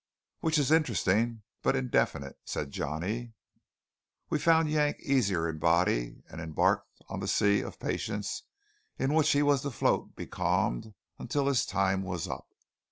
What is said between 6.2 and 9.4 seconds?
and embarked on the sea of patience in which